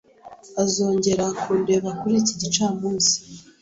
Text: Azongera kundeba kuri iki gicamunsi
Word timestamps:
Azongera 0.63 1.25
kundeba 1.41 1.89
kuri 1.99 2.15
iki 2.21 2.33
gicamunsi 2.41 3.13